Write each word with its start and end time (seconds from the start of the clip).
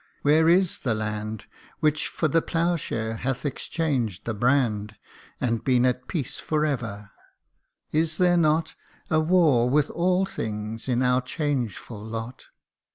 Where 0.23 0.49
is 0.49 0.79
the 0.79 0.95
land 0.95 1.45
Which 1.79 2.07
for 2.07 2.27
the 2.27 2.41
ploughshare 2.41 3.17
hath 3.17 3.45
exchanged 3.45 4.25
the 4.25 4.33
brand, 4.33 4.95
CANTO 4.95 4.95
II. 4.95 5.47
And 5.51 5.63
been 5.63 5.85
at 5.85 6.07
peace 6.07 6.39
for 6.39 6.65
ever? 6.65 7.11
Is 7.91 8.17
there 8.17 8.35
not 8.35 8.73
A 9.11 9.19
war 9.19 9.69
with 9.69 9.91
all 9.91 10.25
things 10.25 10.89
in 10.89 11.03
our 11.03 11.21
changeful 11.21 12.03
lot 12.03 12.47